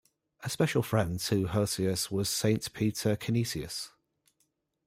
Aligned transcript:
A 0.43 0.49
special 0.49 0.81
friend 0.81 1.19
to 1.19 1.45
Hosius 1.45 2.09
was 2.09 2.27
Saint 2.27 2.73
Peter 2.73 3.15
Canisius. 3.15 3.91